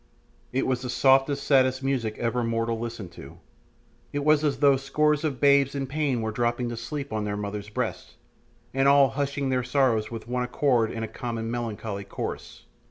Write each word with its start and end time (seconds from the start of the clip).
It 0.51 0.65
was 0.65 0.81
the 0.81 0.89
softest, 0.89 1.43
saddest 1.45 1.83
music 1.83 2.17
ever 2.17 2.43
mortal 2.43 2.79
listened 2.79 3.11
to. 3.11 3.37
It 4.11 4.25
was 4.25 4.43
as 4.43 4.57
though 4.57 4.75
scores 4.75 5.23
of 5.23 5.39
babes 5.39 5.75
in 5.75 5.85
pain 5.85 6.23
were 6.23 6.31
dropping 6.31 6.69
to 6.69 6.75
sleep 6.75 7.13
on 7.13 7.23
their 7.23 7.37
mothers' 7.37 7.69
breasts, 7.69 8.15
and 8.73 8.87
all 8.87 9.09
hushing 9.09 9.49
their 9.49 9.61
sorrows 9.63 10.09
with 10.09 10.27
one 10.27 10.41
accord 10.41 10.91
in 10.91 11.03
a 11.03 11.07
common 11.07 11.51
melancholy 11.51 12.03
chorus. 12.03 12.65